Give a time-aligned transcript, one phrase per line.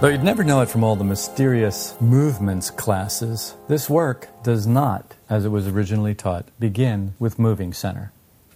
[0.00, 5.14] Though you'd never know it from all the mysterious movements classes, this work does not,
[5.28, 8.10] as it was originally taught, begin with moving center.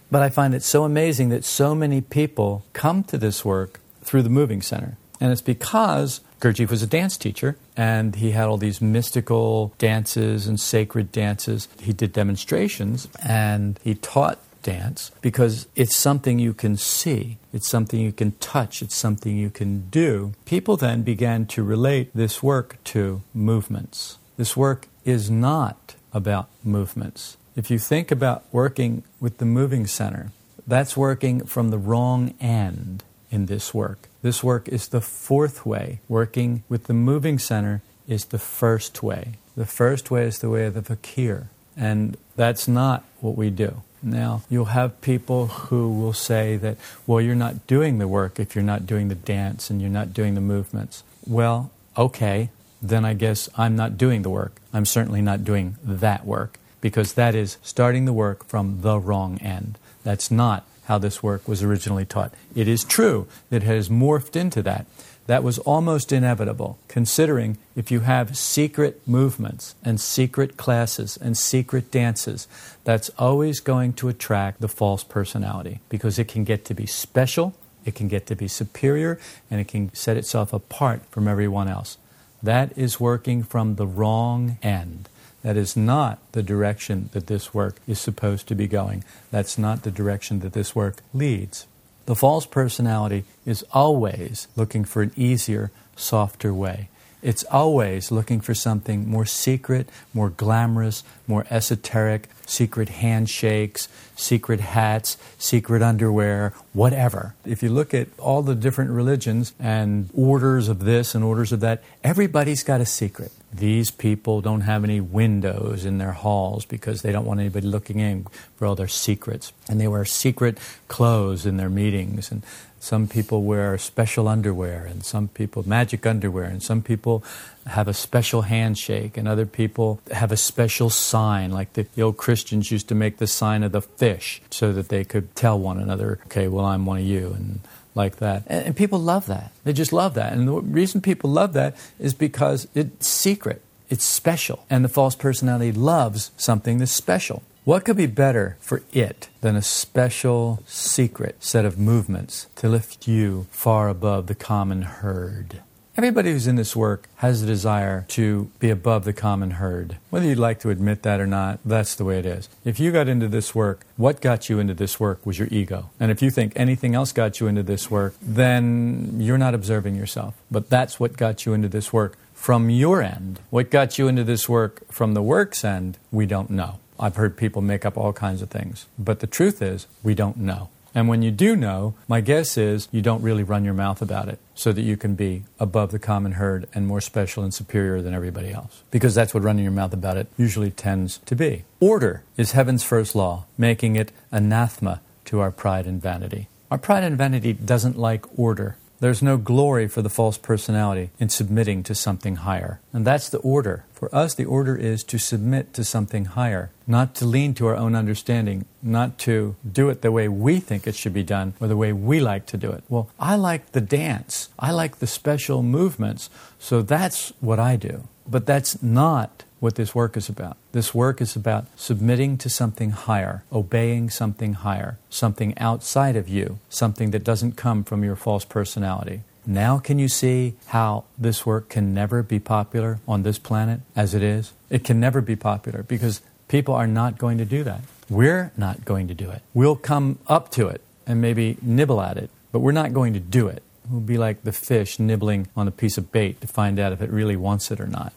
[0.09, 4.23] But I find it so amazing that so many people come to this work through
[4.23, 4.97] the moving center.
[5.21, 10.47] And it's because Gurdjieff was a dance teacher and he had all these mystical dances
[10.47, 11.67] and sacred dances.
[11.79, 17.99] He did demonstrations and he taught dance because it's something you can see, it's something
[17.99, 20.33] you can touch, it's something you can do.
[20.43, 24.17] People then began to relate this work to movements.
[24.35, 27.37] This work is not about movements.
[27.55, 30.31] If you think about working with the moving center,
[30.67, 34.09] that's working from the wrong end in this work.
[34.23, 35.99] This work is the fourth way.
[36.09, 39.33] Working with the moving center is the first way.
[39.55, 41.49] The first way is the way of the fakir.
[41.77, 43.83] And that's not what we do.
[44.05, 48.53] Now, you'll have people who will say that, well, you're not doing the work if
[48.53, 51.03] you're not doing the dance and you're not doing the movements.
[51.25, 52.51] Well, okay,
[52.83, 54.61] then I guess I'm not doing the work.
[54.71, 59.39] I'm certainly not doing that work because that is starting the work from the wrong
[59.39, 59.79] end.
[60.03, 62.31] That's not how this work was originally taught.
[62.55, 64.85] It is true that it has morphed into that
[65.27, 71.91] that was almost inevitable, considering if you have secret movements and secret classes and secret
[71.91, 72.47] dances,
[72.83, 77.55] that's always going to attract the false personality because it can get to be special,
[77.85, 79.19] it can get to be superior,
[79.49, 81.97] and it can set itself apart from everyone else.
[82.43, 85.09] That is working from the wrong end.
[85.41, 89.03] That is not the direction that this work is supposed to be going.
[89.31, 91.65] That's not the direction that this work leads.
[92.05, 96.89] The false personality is always looking for an easier, softer way.
[97.23, 105.17] It's always looking for something more secret, more glamorous, more esoteric, secret handshakes, secret hats,
[105.39, 107.33] secret underwear, whatever.
[107.43, 111.61] If you look at all the different religions and orders of this and orders of
[111.61, 113.31] that, everybody's got a secret.
[113.57, 117.99] These people don't have any windows in their halls because they don't want anybody looking
[117.99, 118.25] in
[118.57, 119.53] for all their secrets.
[119.69, 120.57] And they wear secret
[120.87, 122.31] clothes in their meetings.
[122.31, 122.43] And
[122.85, 127.23] some people wear special underwear, and some people magic underwear, and some people
[127.65, 132.17] have a special handshake, and other people have a special sign, like the, the, old
[132.17, 135.79] Christians used to make the sign of the fish so that they could tell one
[135.79, 137.59] another, okay, well, I'm one of you, and
[137.95, 138.43] like that.
[138.47, 139.51] And, and people love that.
[139.63, 140.33] They just love that.
[140.33, 145.15] And the reason people love that is because it's secret, it's special, and the false
[145.15, 147.41] personality loves something that's special.
[147.63, 153.07] What could be better for it than a special, secret set of movements to lift
[153.07, 155.61] you far above the common herd?
[155.97, 159.95] Everybody who's in this work has a desire to be above the common herd.
[160.09, 162.49] Whether you'd like to admit that or not, that's the way it is.
[162.65, 165.91] If you got into this work, what got you into this work was your ego.
[165.97, 169.95] And if you think anything else got you into this work, then you're not observing
[169.95, 170.35] yourself.
[170.51, 173.39] But that's what got you into this work from your end.
[173.49, 176.79] What got you into this work from the work's end, we don't know.
[176.99, 178.85] I've heard people make up all kinds of things.
[178.99, 180.67] But the truth is, we don't know.
[180.95, 184.29] And when you do know, my guess is you don't really run your mouth about
[184.29, 188.01] it so that you can be above the common herd and more special and superior
[188.01, 188.81] than everybody else.
[188.91, 191.65] Because that's what running your mouth about it usually tends to be.
[191.81, 196.47] Order is heaven's first law, making it anathema to our pride and vanity.
[196.71, 198.77] Our pride and vanity doesn't like order.
[198.99, 202.79] There's no glory for the false personality in submitting to something higher.
[202.93, 203.85] And that's the order.
[203.93, 207.75] For us, the order is to submit to something higher, not to lean to our
[207.75, 211.67] own understanding, not to do it the way we think it should be done or
[211.67, 212.83] the way we like to do it.
[212.89, 218.07] Well, I like the dance, I like the special movements, so that's what I do.
[218.27, 220.57] But that's not what this work is about.
[220.73, 226.59] This work is about submitting to something higher, obeying something higher, something outside of you,
[226.69, 229.21] something that doesn't come from your false personality.
[229.43, 234.13] Now, can you see how this work can never be popular on this planet as
[234.13, 234.53] it is?
[234.69, 237.81] It can never be popular because people are not going to do that.
[238.07, 239.41] We're not going to do it.
[239.55, 243.19] We'll come up to it and maybe nibble at it, but we're not going to
[243.19, 243.63] do it.
[243.89, 247.01] We'll be like the fish nibbling on a piece of bait to find out if
[247.01, 248.13] it really wants it or not.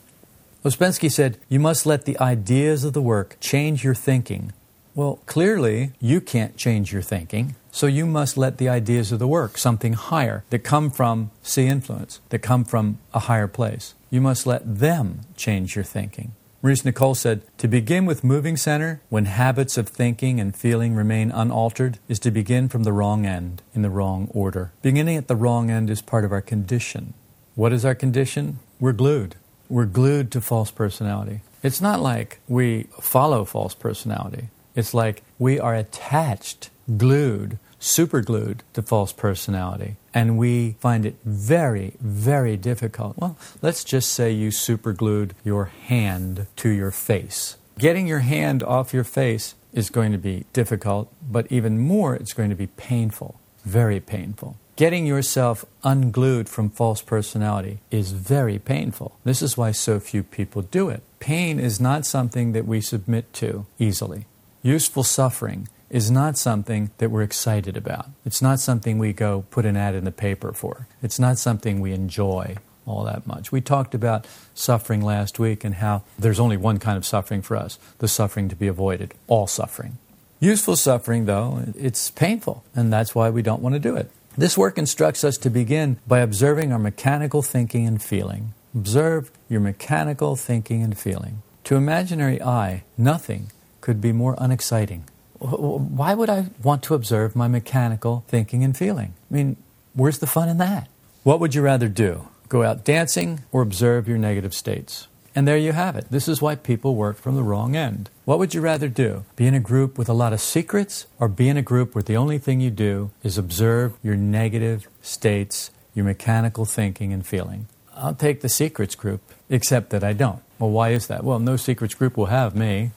[0.65, 4.53] Ouspensky said, You must let the ideas of the work change your thinking
[4.95, 7.55] Well, clearly, you can't change your thinking.
[7.71, 11.67] So you must let the ideas of the work, something higher, that come from C
[11.69, 16.33] influence, that come from a higher place, you must let them change your thinking.
[16.61, 21.31] Maurice Nicoll said, To begin with moving center when habits of thinking and feeling remain
[21.31, 24.73] unaltered is to begin from the wrong end, in the wrong order.
[24.83, 27.15] Beginning at the wrong end is part of our condition.
[27.55, 28.59] What is our condition?
[28.81, 29.37] We're glued.
[29.69, 31.41] We're glued to false personality.
[31.63, 34.49] It's not like we follow false personality.
[34.75, 39.97] It's like we are attached, glued, superglued to false personality.
[40.15, 43.17] And we find it very, very difficult.
[43.19, 47.57] Well, let's just say you superglued your hand to your face.
[47.79, 52.33] Getting your hand off your face is going to be difficult, but even more, it's
[52.33, 54.57] going to be painful, very painful.
[54.79, 59.19] Getting yourself unglued from false personality is very painful.
[59.25, 61.03] This is why so few people do it.
[61.19, 64.27] Pain is not something that we submit to easily.
[64.63, 68.07] Useful suffering is not something that we're excited about.
[68.25, 70.87] It's not something we go put an ad in the paper for.
[71.03, 73.51] It's not something we enjoy all that much.
[73.51, 77.57] We talked about suffering last week and how there's only one kind of suffering for
[77.57, 79.99] us the suffering to be avoided, all suffering.
[80.39, 84.09] Useful suffering, though, it's painful, and that's why we don't want to do it.
[84.39, 88.55] This work instructs us to begin by observing our mechanical thinking and feeling.
[88.73, 91.43] Observe your mechanical thinking and feeling.
[91.65, 93.51] To imaginary eye, nothing
[93.81, 95.07] could be more unexciting.
[95.41, 99.15] Why would I want to observe my mechanical thinking and feeling?
[99.29, 99.57] I mean,
[99.93, 100.87] where's the fun in that?
[101.25, 102.29] What would you rather do?
[102.49, 105.09] Go out dancing or observe your negative states?
[105.35, 106.13] And there you have it.
[106.13, 108.09] This is why people work from the wrong end.
[108.29, 109.25] What would you rather do?
[109.37, 112.03] Be in a group with a lot of secrets or be in a group where
[112.03, 117.69] the only thing you do is observe your negative states, your mechanical thinking and feeling?
[117.97, 120.43] I'll take the secrets group, except that I don't.
[120.59, 121.25] Well, why is that?
[121.25, 122.91] Well, no secrets group will have me.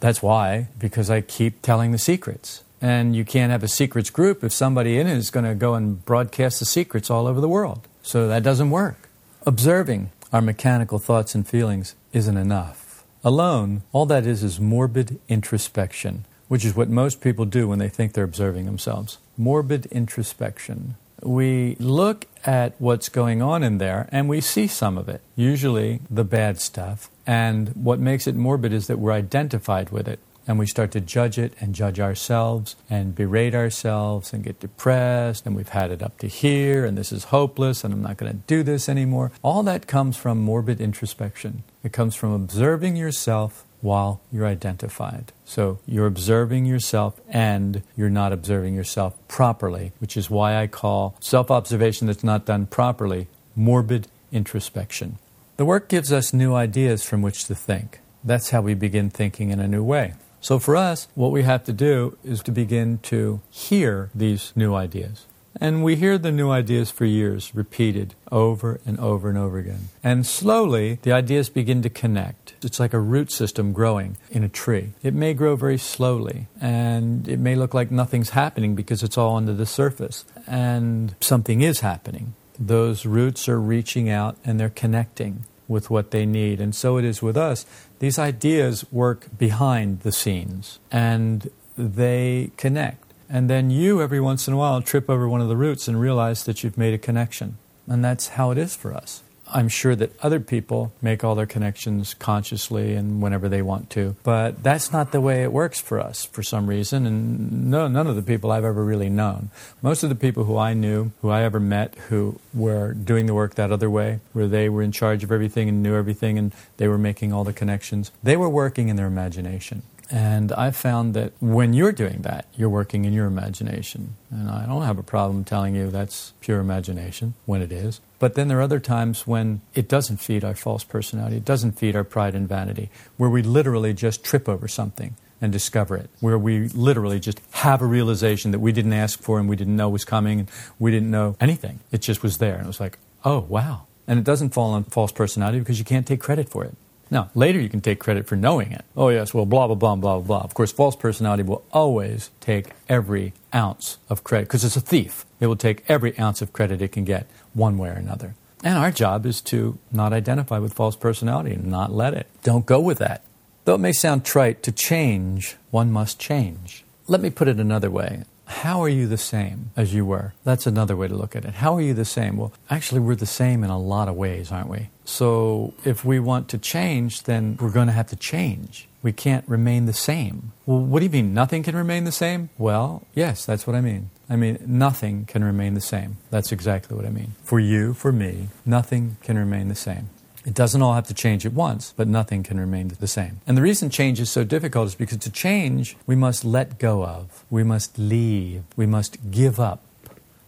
[0.00, 2.64] That's why, because I keep telling the secrets.
[2.80, 5.74] And you can't have a secrets group if somebody in it is going to go
[5.74, 7.86] and broadcast the secrets all over the world.
[8.02, 9.08] So that doesn't work.
[9.46, 12.81] Observing our mechanical thoughts and feelings isn't enough.
[13.24, 17.88] Alone, all that is is morbid introspection, which is what most people do when they
[17.88, 19.18] think they're observing themselves.
[19.36, 20.96] Morbid introspection.
[21.22, 26.00] We look at what's going on in there and we see some of it, usually
[26.10, 27.10] the bad stuff.
[27.24, 30.18] And what makes it morbid is that we're identified with it.
[30.46, 35.46] And we start to judge it and judge ourselves and berate ourselves and get depressed.
[35.46, 38.32] And we've had it up to here and this is hopeless and I'm not going
[38.32, 39.32] to do this anymore.
[39.42, 41.62] All that comes from morbid introspection.
[41.84, 45.32] It comes from observing yourself while you're identified.
[45.44, 51.16] So you're observing yourself and you're not observing yourself properly, which is why I call
[51.20, 55.18] self observation that's not done properly morbid introspection.
[55.56, 58.00] The work gives us new ideas from which to think.
[58.24, 60.14] That's how we begin thinking in a new way.
[60.42, 64.74] So for us, what we have to do is to begin to hear these new
[64.74, 65.26] ideas.
[65.60, 69.90] And we hear the new ideas for years, repeated over and over and over again.
[70.02, 72.54] And slowly, the ideas begin to connect.
[72.62, 74.94] It's like a root system growing in a tree.
[75.04, 79.36] It may grow very slowly, and it may look like nothing's happening because it's all
[79.36, 80.24] under the surface.
[80.48, 82.34] And something is happening.
[82.58, 86.60] Those roots are reaching out and they're connecting with what they need.
[86.60, 87.64] And so it is with us.
[88.02, 93.14] These ideas work behind the scenes and they connect.
[93.30, 96.00] And then you, every once in a while, trip over one of the roots and
[96.00, 97.58] realize that you've made a connection.
[97.86, 99.22] And that's how it is for us.
[99.52, 104.16] I'm sure that other people make all their connections consciously and whenever they want to,
[104.22, 107.06] but that's not the way it works for us for some reason.
[107.06, 109.50] And no, none of the people I've ever really known,
[109.82, 113.34] most of the people who I knew, who I ever met, who were doing the
[113.34, 116.52] work that other way, where they were in charge of everything and knew everything and
[116.78, 119.82] they were making all the connections, they were working in their imagination.
[120.12, 124.14] And I found that when you're doing that, you're working in your imagination.
[124.30, 128.02] And I don't have a problem telling you that's pure imagination when it is.
[128.18, 131.78] But then there are other times when it doesn't feed our false personality, it doesn't
[131.78, 136.10] feed our pride and vanity, where we literally just trip over something and discover it,
[136.20, 139.76] where we literally just have a realization that we didn't ask for and we didn't
[139.76, 141.80] know was coming and we didn't know anything.
[141.90, 142.56] It just was there.
[142.56, 143.86] And it was like, oh, wow.
[144.06, 146.76] And it doesn't fall on false personality because you can't take credit for it.
[147.12, 148.86] Now, later you can take credit for knowing it.
[148.96, 150.40] Oh, yes, well, blah, blah, blah, blah, blah.
[150.40, 155.26] Of course, false personality will always take every ounce of credit because it's a thief.
[155.38, 158.34] It will take every ounce of credit it can get one way or another.
[158.64, 162.28] And our job is to not identify with false personality and not let it.
[162.44, 163.22] Don't go with that.
[163.66, 166.82] Though it may sound trite, to change, one must change.
[167.08, 168.22] Let me put it another way.
[168.52, 170.34] How are you the same as you were?
[170.44, 171.54] That's another way to look at it.
[171.54, 172.36] How are you the same?
[172.36, 174.90] Well, actually, we're the same in a lot of ways, aren't we?
[175.04, 178.88] So if we want to change, then we're going to have to change.
[179.02, 180.52] We can't remain the same.
[180.64, 181.34] Well, what do you mean?
[181.34, 182.50] Nothing can remain the same?
[182.56, 184.10] Well, yes, that's what I mean.
[184.28, 186.18] I mean, nothing can remain the same.
[186.30, 187.34] That's exactly what I mean.
[187.42, 190.10] For you, for me, nothing can remain the same.
[190.44, 193.40] It doesn't all have to change at once, but nothing can remain the same.
[193.46, 197.04] And the reason change is so difficult is because to change, we must let go
[197.04, 199.82] of, we must leave, we must give up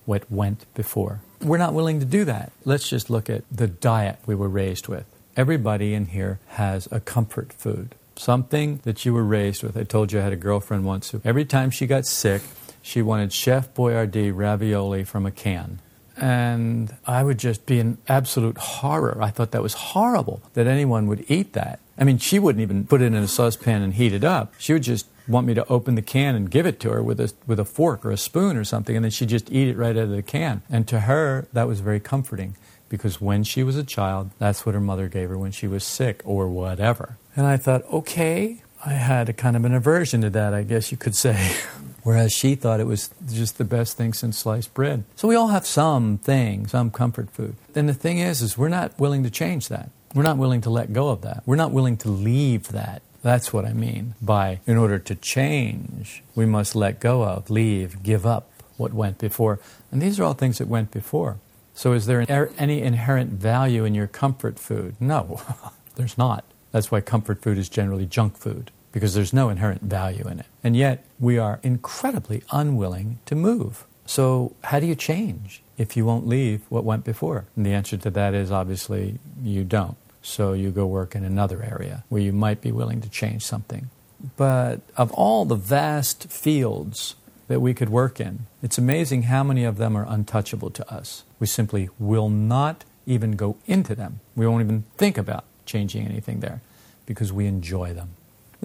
[0.05, 1.21] what went before.
[1.41, 2.53] We're not willing to do that.
[2.65, 5.07] Let's just look at the diet we were raised with.
[5.37, 9.77] Everybody in here has a comfort food, something that you were raised with.
[9.77, 12.43] I told you I had a girlfriend once who, every time she got sick,
[12.83, 15.81] she wanted Chef Boyardee ravioli from a can.
[16.17, 19.19] And I would just be in absolute horror.
[19.21, 21.81] I thought that was horrible that anyone would eat that.
[21.99, 24.53] I mean, she wouldn't even put it in a saucepan and heat it up.
[24.59, 27.21] She would just want me to open the can and give it to her with
[27.21, 29.77] a, with a fork or a spoon or something, and then she'd just eat it
[29.77, 30.63] right out of the can.
[30.69, 32.57] And to her, that was very comforting
[32.89, 35.85] because when she was a child, that's what her mother gave her when she was
[35.85, 37.17] sick or whatever.
[37.35, 40.91] And I thought, okay, I had a kind of an aversion to that, I guess
[40.93, 41.57] you could say.
[42.05, 45.05] Whereas she thought it was just the best thing since sliced bread.
[45.17, 47.57] So we all have some thing, some comfort food.
[47.75, 49.91] And the thing is, is we're not willing to change that.
[50.15, 51.43] We're not willing to let go of that.
[51.47, 53.03] We're not willing to leave that.
[53.23, 58.03] That's what I mean by in order to change, we must let go of, leave,
[58.03, 59.59] give up what went before.
[59.91, 61.39] And these are all things that went before.
[61.73, 64.95] So is there er, any inherent value in your comfort food?
[65.01, 65.41] No,
[65.97, 66.45] there's not.
[66.71, 70.47] That's why comfort food is generally junk food because there's no inherent value in it.
[70.63, 73.85] And yet, we are incredibly unwilling to move.
[74.07, 77.47] So, how do you change if you won't leave what went before?
[77.57, 79.97] And the answer to that is obviously you don't.
[80.23, 83.91] So, you go work in another area where you might be willing to change something.
[84.37, 87.17] But of all the vast fields
[87.49, 91.25] that we could work in, it's amazing how many of them are untouchable to us.
[91.41, 94.21] We simply will not even go into them.
[94.37, 96.61] We won't even think about changing anything there
[97.07, 98.11] because we enjoy them.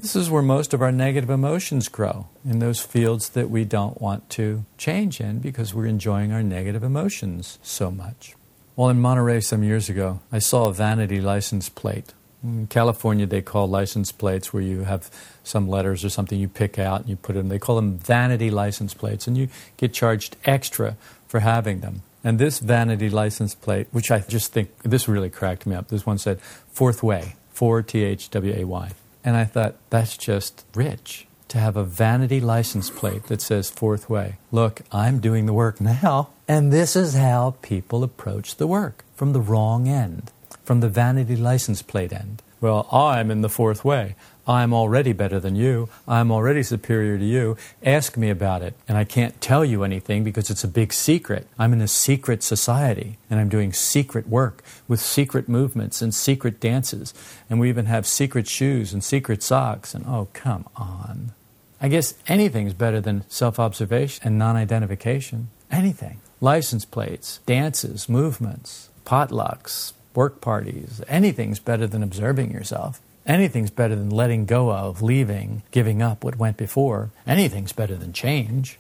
[0.02, 4.00] This is where most of our negative emotions grow, in those fields that we don't
[4.00, 8.34] want to change in because we're enjoying our negative emotions so much.
[8.78, 12.14] Well, in Monterey some years ago, I saw a vanity license plate.
[12.42, 15.12] In California, they call license plates where you have
[15.44, 17.50] some letters or something you pick out and you put in.
[17.50, 20.96] They call them vanity license plates, and you get charged extra
[21.28, 22.04] for having them.
[22.24, 25.90] And this vanity license plate, which I just think this really cracked me up.
[25.90, 26.40] This one said
[26.72, 28.92] Fourth Way, 4 T H W A Y.
[29.24, 34.10] And I thought, that's just rich to have a vanity license plate that says Fourth
[34.10, 34.38] Way.
[34.52, 36.30] Look, I'm doing the work now.
[36.48, 40.32] And this is how people approach the work from the wrong end,
[40.64, 42.42] from the vanity license plate end.
[42.62, 44.16] Well, I'm in the fourth way.
[44.50, 45.90] I'm already better than you.
[46.08, 47.56] I'm already superior to you.
[47.84, 48.74] Ask me about it.
[48.88, 51.46] And I can't tell you anything because it's a big secret.
[51.60, 56.60] I'm in a secret society and I'm doing secret work with secret movements and secret
[56.60, 57.14] dances.
[57.48, 59.94] And we even have secret shoes and secret socks.
[59.94, 61.34] And oh, come on.
[61.80, 65.50] I guess anything's better than self observation and non identification.
[65.70, 66.22] Anything.
[66.42, 71.04] License plates, dances, movements, potlucks, work parties.
[71.08, 73.00] Anything's better than observing yourself.
[73.30, 77.12] Anything's better than letting go of, leaving, giving up what went before.
[77.28, 78.80] Anything's better than change.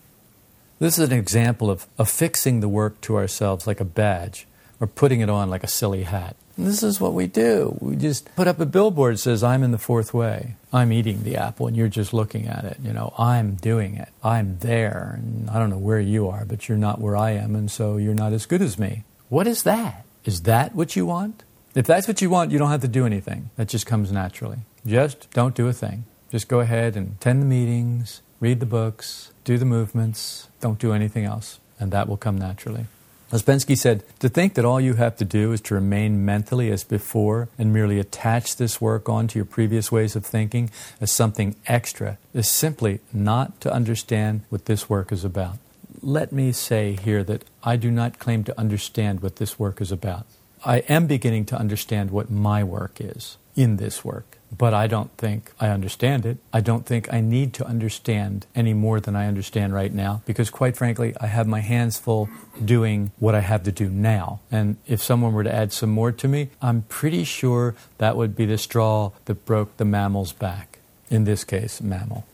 [0.79, 4.47] This is an example of affixing the work to ourselves like a badge
[4.79, 6.35] or putting it on like a silly hat.
[6.57, 7.77] And this is what we do.
[7.79, 10.55] We just put up a billboard that says, I'm in the fourth way.
[10.73, 12.77] I'm eating the apple and you're just looking at it.
[12.81, 14.09] You know, I'm doing it.
[14.23, 15.19] I'm there.
[15.21, 17.97] And I don't know where you are, but you're not where I am, and so
[17.97, 19.03] you're not as good as me.
[19.29, 20.05] What is that?
[20.25, 21.43] Is that what you want?
[21.75, 23.51] If that's what you want, you don't have to do anything.
[23.55, 24.59] That just comes naturally.
[24.85, 26.05] Just don't do a thing.
[26.31, 30.93] Just go ahead and attend the meetings, read the books, do the movements, don't do
[30.93, 32.85] anything else, and that will come naturally.
[33.31, 36.83] Ouspensky said, To think that all you have to do is to remain mentally as
[36.83, 42.17] before and merely attach this work onto your previous ways of thinking as something extra
[42.33, 45.57] is simply not to understand what this work is about.
[46.01, 49.91] Let me say here that I do not claim to understand what this work is
[49.91, 50.25] about.
[50.65, 55.11] I am beginning to understand what my work is in this work, but I don't
[55.17, 56.37] think I understand it.
[56.51, 60.49] I don't think I need to understand any more than I understand right now because,
[60.49, 62.29] quite frankly, I have my hands full
[62.63, 64.41] doing what I have to do now.
[64.51, 68.35] And if someone were to add some more to me, I'm pretty sure that would
[68.35, 70.79] be the straw that broke the mammal's back.
[71.09, 72.25] In this case, mammal.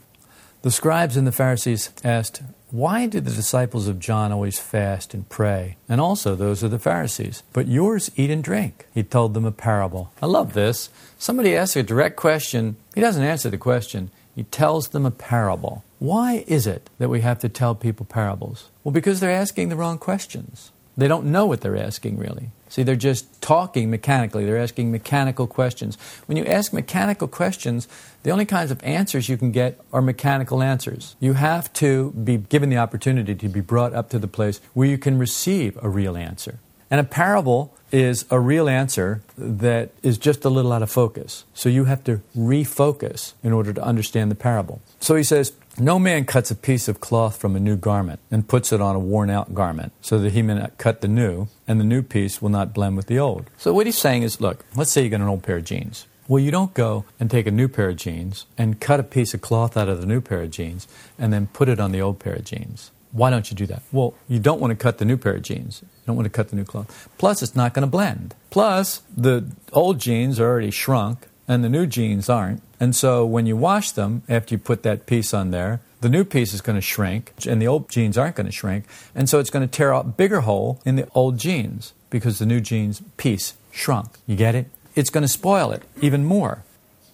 [0.66, 2.42] The scribes and the Pharisees asked,
[2.72, 5.78] Why do the disciples of John always fast and pray?
[5.88, 7.44] And also those of the Pharisees.
[7.54, 8.88] But yours eat and drink.
[8.92, 10.12] He told them a parable.
[10.24, 10.90] I love this.
[11.20, 12.78] Somebody asks a direct question.
[12.96, 14.10] He doesn't answer the question.
[14.36, 15.84] He tells them a parable.
[16.00, 18.70] Why is it that we have to tell people parables?
[18.84, 20.72] Well, because they're asking the wrong questions.
[20.98, 22.50] They don't know what they're asking, really.
[22.68, 24.46] See, they're just talking mechanically.
[24.46, 25.98] They're asking mechanical questions.
[26.26, 27.88] When you ask mechanical questions,
[28.24, 31.16] the only kinds of answers you can get are mechanical answers.
[31.20, 34.88] You have to be given the opportunity to be brought up to the place where
[34.88, 36.60] you can receive a real answer.
[36.90, 41.46] And a parable is a real answer that is just a little out of focus.
[41.54, 44.82] So you have to refocus in order to understand the parable.
[45.00, 48.48] So he says, No man cuts a piece of cloth from a new garment and
[48.48, 51.48] puts it on a worn out garment, so that he may not cut the new,
[51.68, 53.50] and the new piece will not blend with the old.
[53.58, 56.08] So what he's saying is, look, let's say you got an old pair of jeans.
[56.28, 59.36] Well, you don't go and take a new pair of jeans and cut a piece
[59.36, 60.88] of cloth out of the new pair of jeans
[61.20, 62.90] and then put it on the old pair of jeans.
[63.16, 63.82] Why don't you do that?
[63.94, 65.82] Well, you don't want to cut the new pair of jeans.
[65.82, 67.08] You don't want to cut the new cloth.
[67.18, 68.36] Plus, it's not going to blend.
[68.50, 72.62] Plus, the old jeans are already shrunk and the new jeans aren't.
[72.78, 76.26] And so when you wash them, after you put that piece on there, the new
[76.26, 78.84] piece is going to shrink and the old jeans aren't going to shrink.
[79.16, 82.46] And so it's going to tear out bigger hole in the old jeans because the
[82.46, 84.10] new jeans piece shrunk.
[84.28, 84.68] You get it?
[84.94, 86.65] It's going to spoil it even more.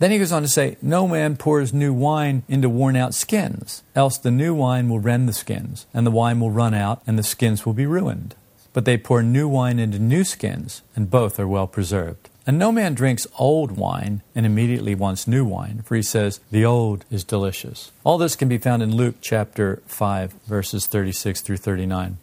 [0.02, 3.84] Then he goes on to say, No man pours new wine into worn out skins,
[3.94, 7.20] else the new wine will rend the skins, and the wine will run out, and
[7.20, 8.34] the skins will be ruined.
[8.74, 12.32] But they pour new wine into new skins, and both are well preserved.
[12.48, 16.66] And no man drinks old wine and immediately wants new wine, for he says, The
[16.66, 17.92] old is delicious.
[18.04, 22.18] All this can be found in Luke chapter 5, verses 36 through 39.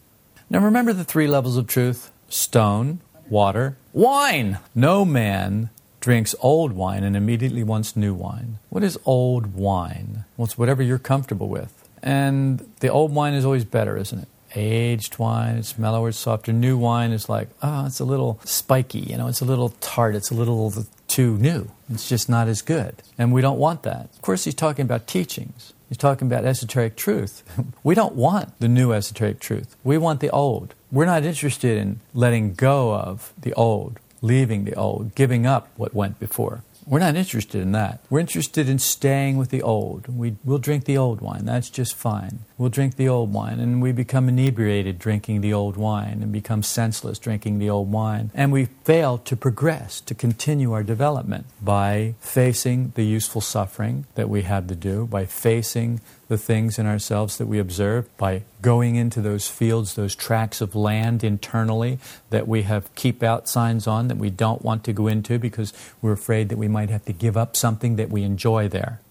[0.49, 4.59] Now remember the three levels of truth stone, water, wine.
[4.75, 8.59] No man drinks old wine and immediately wants new wine.
[8.69, 10.25] What is old wine?
[10.37, 11.73] Well, it's whatever you're comfortable with.
[12.01, 14.27] And the old wine is always better, isn't it?
[14.55, 16.51] Aged wine, it's mellower, it's softer.
[16.51, 20.15] New wine is like, oh, it's a little spiky, you know, it's a little tart,
[20.15, 20.73] it's a little
[21.07, 21.69] too new.
[21.91, 22.95] It's just not as good.
[23.17, 24.09] And we don't want that.
[24.15, 25.73] Of course, he's talking about teachings.
[25.87, 27.43] He's talking about esoteric truth.
[27.83, 29.75] we don't want the new esoteric truth.
[29.83, 30.73] We want the old.
[30.91, 35.93] We're not interested in letting go of the old leaving the old, giving up what
[35.93, 36.63] went before.
[36.85, 37.99] We're not interested in that.
[38.09, 40.07] We're interested in staying with the old.
[40.07, 41.45] We, we'll drink the old wine.
[41.45, 42.39] That's just fine.
[42.57, 46.63] We'll drink the old wine, and we become inebriated drinking the old wine, and become
[46.63, 48.31] senseless drinking the old wine.
[48.33, 54.27] And we fail to progress, to continue our development by facing the useful suffering that
[54.27, 58.95] we had to do, by facing the things in ourselves that we observe by going
[58.95, 61.97] into those fields, those tracts of land internally
[62.29, 65.73] that we have keep out signs on that we don't want to go into because
[66.01, 69.01] we're afraid that we might have to give up something that we enjoy there.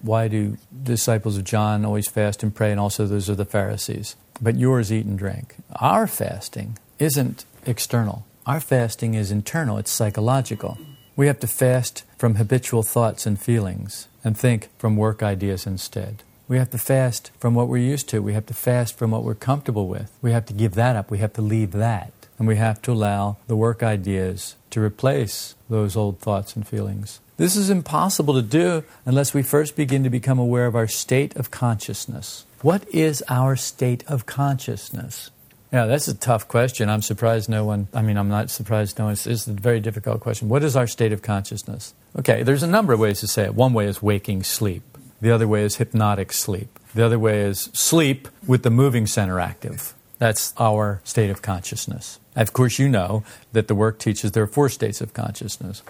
[0.00, 4.14] Why do disciples of John always fast and pray, and also those are the Pharisees?
[4.40, 5.56] But yours eat and drink.
[5.80, 8.24] Our fasting isn't external.
[8.46, 10.78] Our fasting is internal, it's psychological.
[11.16, 16.22] We have to fast from habitual thoughts and feelings and think from work ideas instead.
[16.48, 18.22] We have to fast from what we're used to.
[18.22, 20.10] We have to fast from what we're comfortable with.
[20.22, 21.10] We have to give that up.
[21.10, 22.12] We have to leave that.
[22.38, 27.20] And we have to allow the work ideas to replace those old thoughts and feelings.
[27.36, 31.36] This is impossible to do unless we first begin to become aware of our state
[31.36, 32.46] of consciousness.
[32.62, 35.30] What is our state of consciousness?
[35.72, 36.88] Yeah, that's a tough question.
[36.88, 39.80] I'm surprised no one, I mean, I'm not surprised no one, it's, it's a very
[39.80, 40.48] difficult question.
[40.48, 41.92] What is our state of consciousness?
[42.18, 43.54] Okay, there's a number of ways to say it.
[43.54, 44.82] One way is waking sleep.
[45.20, 46.78] The other way is hypnotic sleep.
[46.94, 49.94] The other way is sleep with the moving center active.
[50.18, 52.18] That's our state of consciousness.
[52.36, 55.82] Of course, you know that the work teaches there are four states of consciousness.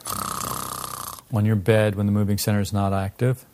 [1.32, 3.44] On your bed when the moving center is not active,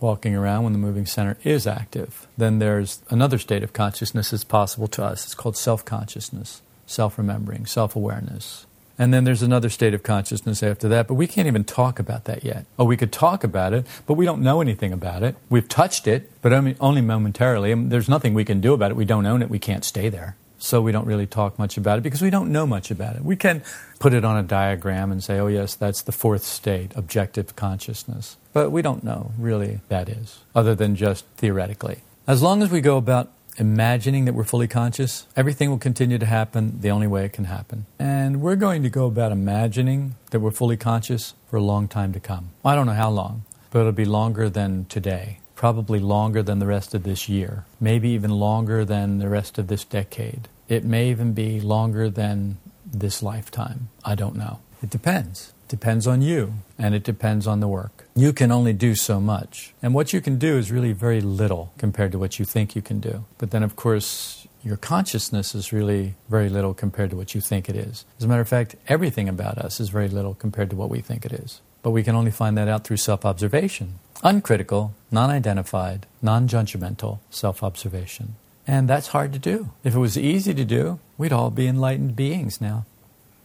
[0.00, 2.26] walking around when the moving center is active.
[2.36, 5.24] Then there's another state of consciousness that's possible to us.
[5.24, 8.66] It's called self consciousness, self remembering, self awareness.
[8.98, 12.24] And then there's another state of consciousness after that, but we can't even talk about
[12.24, 12.64] that yet.
[12.78, 15.34] Oh, we could talk about it, but we don't know anything about it.
[15.50, 17.72] We've touched it, but only, only momentarily.
[17.72, 18.96] And there's nothing we can do about it.
[18.96, 19.50] We don't own it.
[19.50, 20.36] We can't stay there.
[20.58, 23.24] So we don't really talk much about it because we don't know much about it.
[23.24, 23.62] We can
[23.98, 28.36] put it on a diagram and say, oh, yes, that's the fourth state, objective consciousness.
[28.52, 31.98] But we don't know really that is, other than just theoretically.
[32.26, 36.26] As long as we go about imagining that we're fully conscious, everything will continue to
[36.26, 37.86] happen the only way it can happen.
[37.98, 42.12] And we're going to go about imagining that we're fully conscious for a long time
[42.12, 42.50] to come.
[42.64, 45.38] I don't know how long, but it'll be longer than today.
[45.56, 47.64] Probably longer than the rest of this year.
[47.80, 50.48] Maybe even longer than the rest of this decade.
[50.68, 53.88] It may even be longer than this lifetime.
[54.04, 54.60] I don't know.
[54.82, 58.06] It depends depends on you and it depends on the work.
[58.14, 59.74] You can only do so much.
[59.82, 62.82] And what you can do is really very little compared to what you think you
[62.82, 63.24] can do.
[63.38, 67.68] But then, of course, your consciousness is really very little compared to what you think
[67.68, 68.04] it is.
[68.18, 71.00] As a matter of fact, everything about us is very little compared to what we
[71.00, 71.60] think it is.
[71.82, 73.98] But we can only find that out through self observation.
[74.22, 78.36] Uncritical, non identified, non judgmental self observation.
[78.66, 79.70] And that's hard to do.
[79.84, 82.86] If it was easy to do, we'd all be enlightened beings now.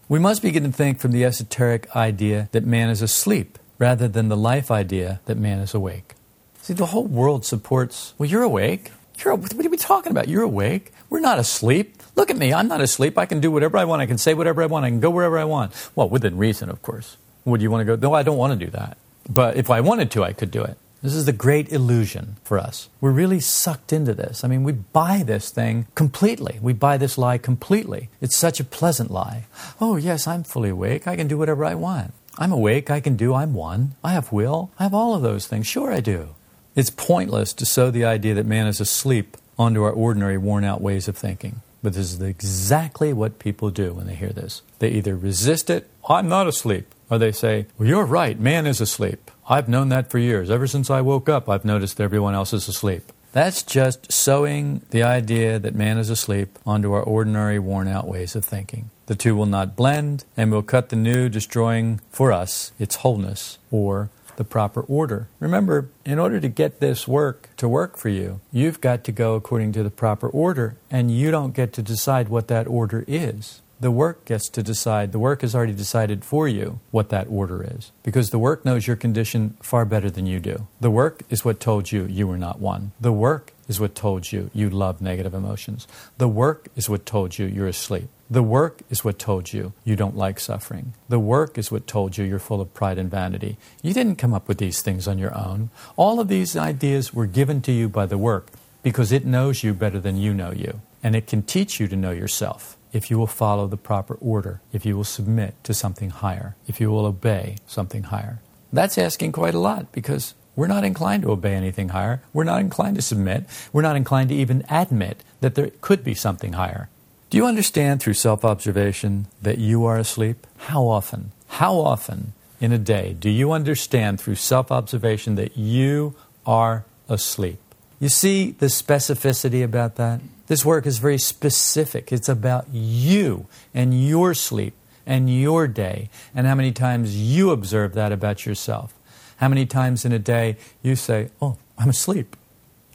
[0.10, 4.28] We must begin to think from the esoteric idea that man is asleep rather than
[4.28, 6.16] the life idea that man is awake.
[6.64, 8.90] See, the whole world supports, well, you're awake.
[9.24, 10.28] You're, what are we talking about?
[10.28, 10.92] You're awake.
[11.12, 12.02] We're not asleep.
[12.16, 12.52] Look at me.
[12.52, 13.20] I'm not asleep.
[13.20, 14.02] I can do whatever I want.
[14.02, 14.84] I can say whatever I want.
[14.84, 15.74] I can go wherever I want.
[15.96, 17.18] Well, within reason, of course.
[17.46, 17.96] Would you want to go?
[17.96, 18.98] No, I don't want to do that.
[19.30, 20.76] But if I wanted to, I could do it.
[21.02, 22.90] This is the great illusion for us.
[23.00, 24.44] We're really sucked into this.
[24.44, 26.60] I mean, we buy this thing completely.
[26.62, 28.10] We buy this lie completely.
[28.20, 29.46] It's such a pleasant lie.
[29.80, 31.08] Oh, yes, I'm fully awake.
[31.08, 32.14] I can do whatever I want.
[32.38, 32.90] I'm awake.
[32.90, 33.34] I can do.
[33.34, 33.96] I'm one.
[34.04, 34.72] I have will.
[34.78, 35.68] I have all of those things.
[35.68, 36.36] Sure, I do.
[36.76, 40.82] It's pointless to sow the idea that man is asleep onto our ordinary, worn out
[40.82, 41.62] ways of thinking.
[41.82, 44.62] But this is exactly what people do when they hear this.
[44.80, 48.82] They either resist it, I'm not asleep, or they say, Well, you're right, man is
[48.82, 49.32] asleep.
[49.48, 50.50] I've known that for years.
[50.50, 53.12] Ever since I woke up, I've noticed everyone else is asleep.
[53.32, 58.36] That's just sowing the idea that man is asleep onto our ordinary, worn out ways
[58.36, 58.90] of thinking.
[59.06, 63.60] The two will not blend and will cut the new, destroying for us its wholeness
[63.72, 65.28] or the proper order.
[65.40, 69.36] Remember, in order to get this work to work for you, you've got to go
[69.36, 73.62] according to the proper order, and you don't get to decide what that order is
[73.82, 75.12] the work gets to decide.
[75.14, 77.92] The work has already decided for you what that order is.
[78.04, 80.68] Because the work knows your condition far better than you do.
[80.82, 82.92] The work is what told you you were not one.
[83.00, 85.88] The work is what told you you love negative emotions.
[86.18, 88.10] The work is what told you you're asleep.
[88.30, 90.94] The work is what told you you don't like suffering.
[91.08, 93.58] The work is what told you you're full of pride and vanity.
[93.82, 95.70] You didn't come up with these things on your own.
[95.96, 98.48] All of these ideas were given to you by the work
[98.84, 100.82] because it knows you better than you know you.
[101.02, 104.62] And it can teach you to know yourself if you will follow the proper order,
[104.74, 108.40] if you will submit to something higher, if you will obey something higher.
[108.72, 112.22] That's asking quite a lot because we're not inclined to obey anything higher.
[112.34, 113.46] We're not inclined to submit.
[113.72, 116.90] We're not inclined to even admit that there could be something higher.
[117.30, 120.46] Do you understand through self observation that you are asleep?
[120.58, 121.32] How often?
[121.48, 127.60] How often in a day do you understand through self observation that you are asleep?
[128.00, 130.22] You see the specificity about that?
[130.50, 132.12] This work is very specific.
[132.12, 134.74] It's about you and your sleep
[135.06, 138.96] and your day and how many times you observe that about yourself.
[139.38, 142.36] How many times in a day you say, Oh, I'm asleep.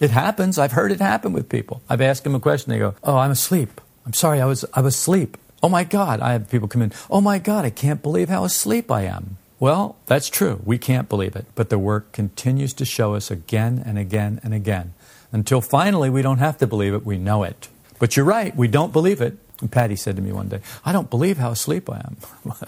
[0.00, 0.58] It happens.
[0.58, 1.80] I've heard it happen with people.
[1.88, 2.72] I've asked them a question.
[2.72, 3.80] They go, Oh, I'm asleep.
[4.04, 5.38] I'm sorry, I was, I was asleep.
[5.62, 6.20] Oh my God.
[6.20, 9.38] I have people come in, Oh my God, I can't believe how asleep I am.
[9.60, 10.60] Well, that's true.
[10.64, 11.46] We can't believe it.
[11.54, 14.92] But the work continues to show us again and again and again
[15.34, 17.68] until finally we don't have to believe it, we know it.
[17.98, 19.36] But you're right, we don't believe it.
[19.60, 22.16] And Patty said to me one day, I don't believe how asleep I am.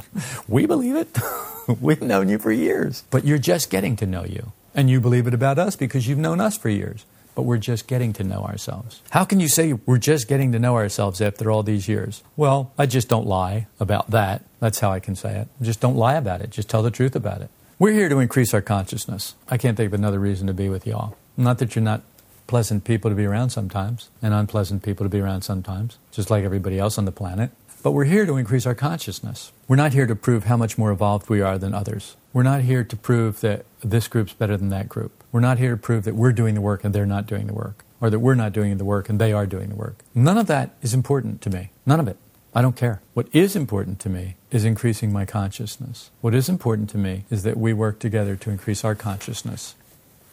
[0.48, 1.16] we believe it.
[1.80, 3.04] We've known you for years.
[3.10, 4.52] But you're just getting to know you.
[4.74, 7.04] And you believe it about us because you've known us for years.
[7.36, 9.00] But we're just getting to know ourselves.
[9.10, 12.22] How can you say we're just getting to know ourselves after all these years?
[12.36, 14.42] Well, I just don't lie about that.
[14.58, 15.48] That's how I can say it.
[15.62, 16.50] Just don't lie about it.
[16.50, 17.50] Just tell the truth about it.
[17.78, 19.34] We're here to increase our consciousness.
[19.48, 21.16] I can't think of another reason to be with y'all.
[21.36, 22.02] Not that you're not
[22.46, 26.44] pleasant people to be around sometimes and unpleasant people to be around sometimes, just like
[26.44, 27.50] everybody else on the planet.
[27.82, 29.52] But we're here to increase our consciousness.
[29.68, 32.16] We're not here to prove how much more evolved we are than others.
[32.32, 35.22] We're not here to prove that this group's better than that group.
[35.30, 37.54] We're not here to prove that we're doing the work and they're not doing the
[37.54, 39.98] work, or that we're not doing the work and they are doing the work.
[40.14, 41.70] None of that is important to me.
[41.84, 42.16] None of it.
[42.54, 43.02] I don't care.
[43.14, 46.10] What is important to me is increasing my consciousness.
[46.22, 49.74] What is important to me is that we work together to increase our consciousness.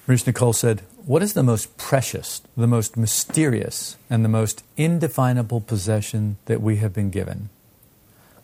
[0.08, 5.60] Maurice Nicoll said, What is the most precious, the most mysterious, and the most indefinable
[5.60, 7.50] possession that we have been given?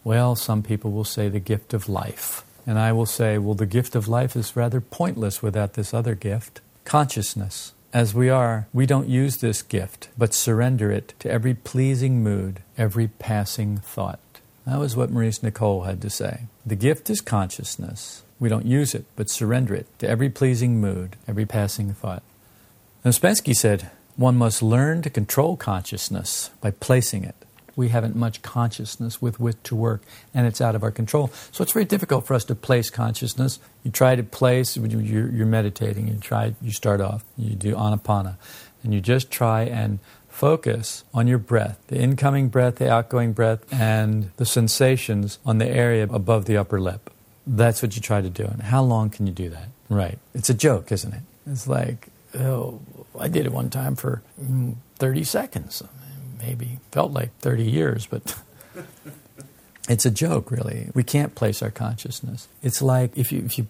[0.04, 2.44] Well, some people will say the gift of life.
[2.68, 6.16] And I will say, well, the gift of life is rather pointless without this other
[6.16, 7.72] gift consciousness.
[7.94, 12.62] As we are, we don't use this gift, but surrender it to every pleasing mood,
[12.78, 14.20] every passing thought.
[14.66, 16.42] That was what Maurice Nicoll had to say.
[16.66, 18.24] The gift is consciousness.
[18.38, 22.22] We don't use it, but surrender it to every pleasing mood, every passing thought.
[23.04, 27.36] And Ouspensky said, one must learn to control consciousness by placing it.
[27.78, 31.32] We haven't much consciousness with which to work, and it's out of our control.
[31.54, 33.60] So it's very difficult for us to place consciousness.
[33.84, 38.36] You try to place, you're, meditating, you try, you start off, you do anapana,
[38.84, 43.62] and you just try and focus on your breath, the incoming breath, the outgoing breath,
[43.72, 47.10] and the sensations on the area above the upper lip.
[47.48, 48.44] That's what you try to do.
[48.44, 49.70] And how long can you do that?
[49.88, 50.20] Right.
[50.34, 51.22] It's a joke, isn't it?
[51.48, 52.82] It's like, oh,
[53.20, 55.84] I did it one time for mm, 30 seconds.
[56.40, 58.36] Maybe felt like 30 years, but
[59.90, 60.92] It's a joke, really.
[60.94, 62.48] We can't place our consciousness.
[62.62, 63.68] It's like if you, if you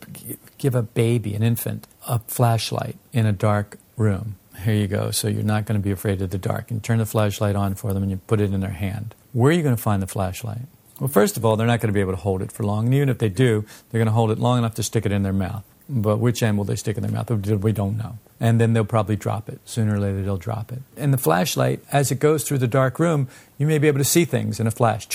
[0.57, 4.35] give a baby, an infant, a flashlight in a dark room.
[4.65, 5.11] Here you go.
[5.11, 6.71] So you're not going to be afraid of the dark.
[6.71, 9.15] And turn the flashlight on for them and you put it in their hand.
[9.31, 10.63] Where are you going to find the flashlight?
[10.99, 12.87] Well, first of all, they're not going to be able to hold it for long.
[12.87, 15.13] And even if they do, they're going to hold it long enough to stick it
[15.13, 15.63] in their mouth.
[15.91, 17.31] But which end will they stick in their mouth?
[17.31, 18.19] We don't know.
[18.39, 19.59] And then they'll probably drop it.
[19.65, 20.83] Sooner or later, they'll drop it.
[20.95, 24.05] And the flashlight, as it goes through the dark room, you may be able to
[24.05, 25.07] see things in a flash.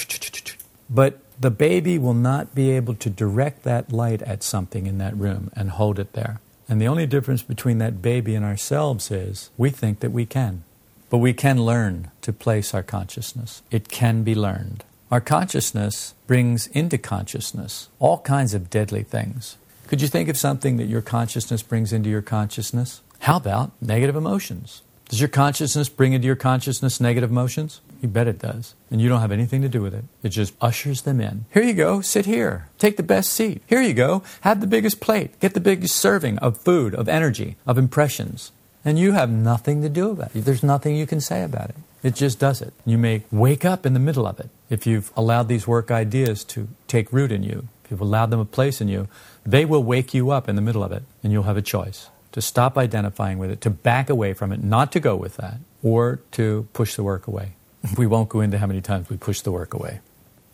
[0.91, 5.17] But the baby will not be able to direct that light at something in that
[5.17, 6.41] room and hold it there.
[6.69, 10.65] And the only difference between that baby and ourselves is we think that we can.
[11.09, 13.63] But we can learn to place our consciousness.
[13.71, 14.83] It can be learned.
[15.11, 19.57] Our consciousness brings into consciousness all kinds of deadly things.
[19.87, 23.03] Could you think of something that your consciousness brings into your consciousness?
[23.21, 24.83] How about negative emotions?
[25.09, 27.81] Does your consciousness bring into your consciousness negative emotions?
[28.01, 28.75] You bet it does.
[28.91, 30.05] And you don't have anything to do with it.
[30.23, 31.45] It just ushers them in.
[31.53, 32.69] Here you go, sit here.
[32.79, 33.63] Take the best seat.
[33.67, 35.39] Here you go, have the biggest plate.
[35.41, 38.53] Get the biggest serving of food, of energy, of impressions.
[38.85, 40.45] And you have nothing to do about it.
[40.45, 41.77] There's nothing you can say about it.
[42.03, 42.75] It just does it.
[42.85, 46.45] You may wake up in the middle of it if you've allowed these work ideas
[46.45, 47.69] to take root in you.
[47.85, 49.09] If you've allowed them a place in you,
[49.45, 52.09] they will wake you up in the middle of it, and you'll have a choice
[52.33, 55.59] to stop identifying with it, to back away from it, not to go with that,
[55.83, 57.55] or to push the work away.
[57.97, 60.01] we won't go into how many times we push the work away.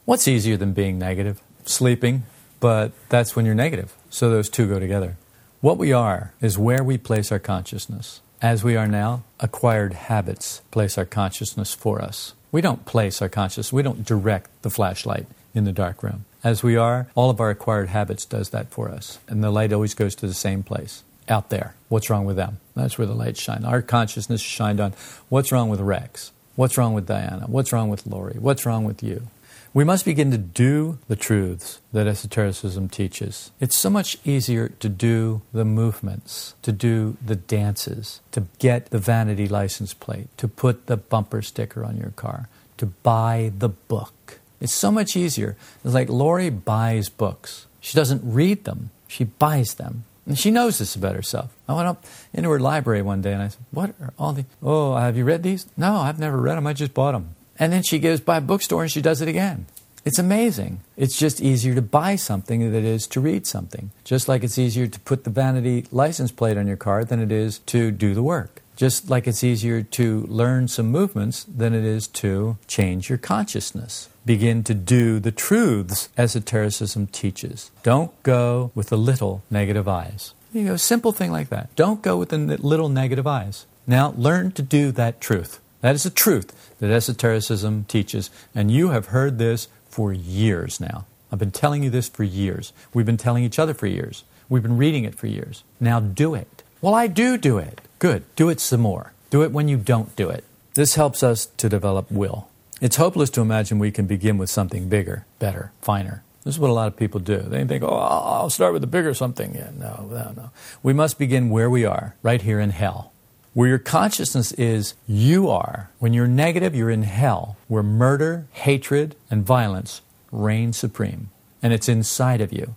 [0.05, 1.41] What's easier than being negative?
[1.65, 2.25] Sleeping,
[2.59, 3.95] but that's when you're negative.
[4.11, 5.17] So those two go together.
[5.61, 8.21] What we are is where we place our consciousness.
[8.43, 12.35] As we are now, acquired habits place our consciousness for us.
[12.51, 16.25] We don't place our consciousness, we don't direct the flashlight in the dark room.
[16.43, 19.19] As we are, all of our acquired habits does that for us.
[19.29, 21.75] And the light always goes to the same place, out there.
[21.89, 22.61] What's wrong with them?
[22.75, 23.65] That's where the light shines.
[23.65, 24.95] Our consciousness shined on
[25.29, 26.33] what's wrong with Rex?
[26.57, 27.45] What's wrong with Diana?
[27.47, 28.37] What's wrong with Lori?
[28.39, 29.29] What's wrong with you?
[29.73, 33.53] We must begin to do the truths that esotericism teaches.
[33.61, 38.99] It's so much easier to do the movements, to do the dances, to get the
[38.99, 42.49] vanity license plate, to put the bumper sticker on your car,
[42.79, 44.40] to buy the book.
[44.61, 45.57] It's so much easier.
[45.85, 47.67] It's like Lori buys books.
[47.81, 50.05] She doesn't read them, she buys them.
[50.27, 51.57] And she knows this about herself.
[51.69, 54.45] I went up into her library one day and I said, What are all these?
[54.63, 55.67] Oh, have you read these?
[55.77, 56.67] No, I've never read them.
[56.67, 57.35] I just bought them.
[57.59, 59.67] And then she goes by a bookstore and she does it again.
[60.05, 60.81] It's amazing.
[60.97, 63.91] It's just easier to buy something than it is to read something.
[64.05, 67.31] Just like it's easier to put the vanity license plate on your car than it
[67.31, 68.63] is to do the work.
[68.77, 74.09] Just like it's easier to learn some movements than it is to change your consciousness.
[74.27, 77.71] Begin to do the truths esotericism teaches.
[77.83, 80.35] Don't go with the little negative I's.
[80.53, 81.75] You go, simple thing like that.
[81.75, 83.67] Don't go with the little negative I's.
[83.87, 85.61] Now learn to do that truth.
[85.81, 88.31] That is the truth that esotericism teaches.
[88.55, 91.07] And you have heard this for years now.
[91.33, 92.73] I've been telling you this for years.
[92.93, 94.25] We've been telling each other for years.
[94.51, 95.65] We've been reading it for years.
[95.79, 96.63] Now do it.
[96.83, 97.81] Well, I do do it.
[97.99, 98.25] Good.
[98.37, 99.13] Do it some more.
[99.31, 100.45] Do it when you don't do it.
[100.75, 102.49] This helps us to develop will.
[102.81, 106.23] It's hopeless to imagine we can begin with something bigger, better, finer.
[106.45, 107.39] This is what a lot of people do.
[107.39, 109.55] They think, oh, I'll start with a bigger something.
[109.55, 110.51] Yeah, no, no, no.
[110.83, 113.13] We must begin where we are, right here in hell.
[113.53, 115.91] Where your consciousness is, you are.
[115.99, 120.01] When you're negative, you're in hell, where murder, hatred, and violence
[120.33, 121.29] reign supreme.
[121.63, 122.77] And it's inside of you.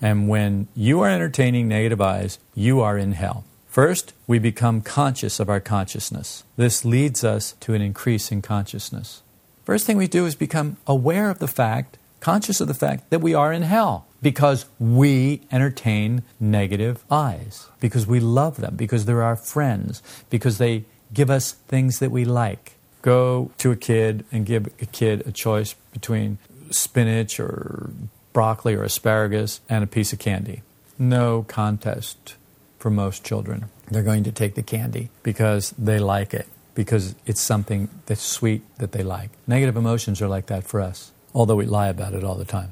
[0.00, 3.44] And when you are entertaining negative I's, you are in hell.
[3.68, 6.42] First, we become conscious of our consciousness.
[6.56, 9.22] This leads us to an increase in consciousness.
[9.68, 13.20] First thing we do is become aware of the fact, conscious of the fact that
[13.20, 19.22] we are in hell because we entertain negative I's, because we love them, because they're
[19.22, 22.76] our friends, because they give us things that we like.
[23.02, 26.38] Go to a kid and give a kid a choice between
[26.70, 27.90] spinach or
[28.32, 30.62] broccoli or asparagus and a piece of candy.
[30.98, 32.36] No contest
[32.78, 33.66] for most children.
[33.90, 36.48] They're going to take the candy because they like it,
[36.78, 39.30] because it's something that's sweet that they like.
[39.48, 42.70] Negative emotions are like that for us, although we lie about it all the time.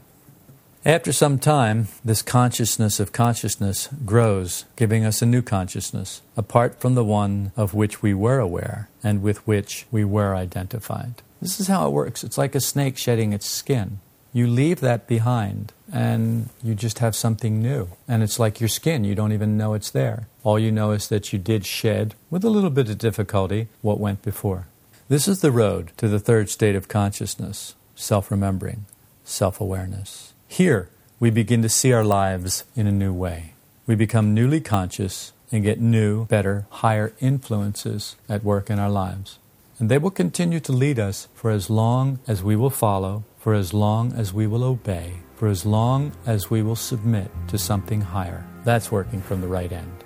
[0.84, 6.94] After some time, this consciousness of consciousness grows, giving us a new consciousness, apart from
[6.94, 11.14] the one of which we were aware and with which we were identified.
[11.42, 12.22] This is how it works.
[12.22, 13.98] It's like a snake shedding its skin.
[14.36, 17.88] You leave that behind and you just have something new.
[18.06, 20.28] And it's like your skin, you don't even know it's there.
[20.42, 23.98] All you know is that you did shed, with a little bit of difficulty, what
[23.98, 24.66] went before.
[25.08, 28.84] This is the road to the third state of consciousness self remembering,
[29.24, 30.34] self awareness.
[30.48, 33.54] Here, we begin to see our lives in a new way.
[33.86, 39.38] We become newly conscious and get new, better, higher influences at work in our lives.
[39.78, 43.54] And they will continue to lead us for as long as we will follow, for
[43.54, 48.00] as long as we will obey, for as long as we will submit to something
[48.00, 48.44] higher.
[48.64, 50.02] That's working from the right end.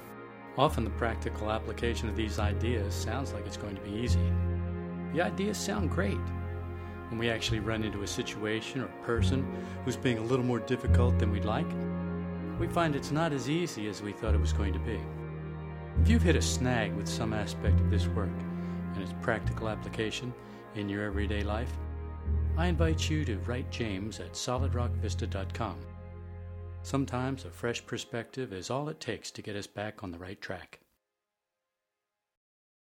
[0.59, 4.31] Often the practical application of these ideas sounds like it's going to be easy.
[5.15, 6.21] The ideas sound great.
[7.09, 9.51] When we actually run into a situation or person
[9.87, 11.73] who's being a little more difficult than we'd like,
[12.59, 15.01] we find it's not as easy as we thought it was going to be.
[16.03, 18.29] If you've hit a snag with some aspect of this work
[18.93, 20.35] and its practical application
[20.75, 21.73] in your everyday life,
[22.61, 25.79] I invite you to write James at solidrockvista.com.
[26.83, 30.39] Sometimes a fresh perspective is all it takes to get us back on the right
[30.43, 30.80] track.